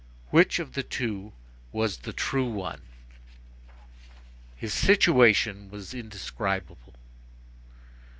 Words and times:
Which 0.31 0.57
of 0.57 0.73
the 0.73 0.81
two 0.81 1.31
was 1.71 1.97
the 1.97 2.11
true 2.11 2.49
one? 2.49 2.81
His 4.55 4.73
situation 4.73 5.69
was 5.69 5.93
indescribable. 5.93 6.95